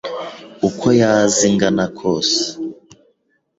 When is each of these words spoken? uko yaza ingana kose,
uko 0.67 0.85
yaza 0.99 1.41
ingana 1.49 1.85
kose, 1.97 2.41